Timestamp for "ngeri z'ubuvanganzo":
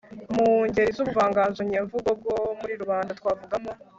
0.67-1.61